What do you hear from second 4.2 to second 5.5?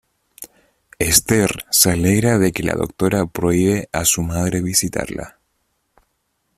madre visitarla.